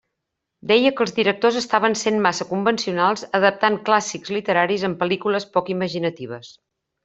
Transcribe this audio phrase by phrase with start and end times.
[0.69, 6.53] Deia que els directors estaven sent massa convencionals adaptant clàssics literaris en pel·lícules poc imaginatives.